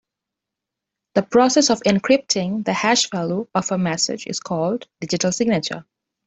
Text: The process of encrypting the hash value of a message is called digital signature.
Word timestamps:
The 1.13 1.21
process 1.21 1.69
of 1.69 1.81
encrypting 1.81 2.65
the 2.65 2.73
hash 2.73 3.11
value 3.11 3.45
of 3.53 3.71
a 3.71 3.77
message 3.77 4.25
is 4.25 4.39
called 4.39 4.87
digital 4.99 5.31
signature. 5.31 5.85